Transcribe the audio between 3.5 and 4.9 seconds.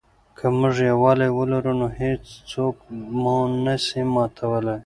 نه سي ماتولای.